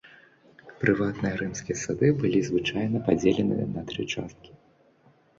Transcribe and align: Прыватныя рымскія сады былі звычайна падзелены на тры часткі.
Прыватныя 0.83 1.33
рымскія 1.41 1.75
сады 1.85 2.09
былі 2.21 2.39
звычайна 2.47 3.01
падзелены 3.09 3.67
на 3.75 3.83
тры 3.91 4.07
часткі. 4.15 4.51